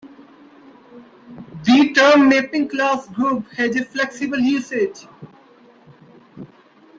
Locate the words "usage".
4.39-5.05